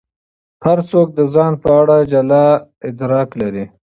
[0.65, 2.45] هر څوک د ځان په اړه جلا
[2.87, 3.65] ادراک لري.